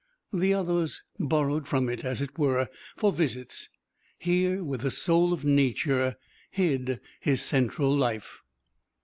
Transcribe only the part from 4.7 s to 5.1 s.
the